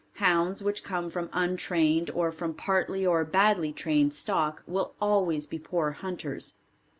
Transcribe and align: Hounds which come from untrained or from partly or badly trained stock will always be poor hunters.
Hounds 0.13 0.63
which 0.63 0.83
come 0.83 1.11
from 1.11 1.29
untrained 1.31 2.09
or 2.15 2.31
from 2.31 2.55
partly 2.55 3.05
or 3.05 3.23
badly 3.23 3.71
trained 3.71 4.13
stock 4.15 4.63
will 4.65 4.95
always 4.99 5.45
be 5.45 5.59
poor 5.59 5.91
hunters. 5.91 6.55